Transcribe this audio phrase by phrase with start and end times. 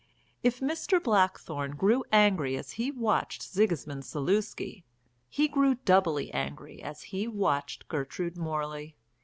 [0.41, 0.97] If Mr.
[0.99, 4.83] Blackthorne grew angry as he watched Sigismund Zaluski,
[5.29, 8.95] he grew doubly angry as he watched Gertrude Morley.